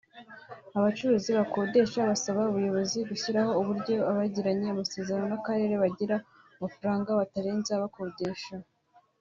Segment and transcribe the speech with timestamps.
[0.75, 6.15] Aba bacuruzi bakodesha basaba ubuyobozi gushyiraho uburyo abagiranye amasezerano n’akarere bagira
[6.55, 8.53] amafaranga batarenza bakodesha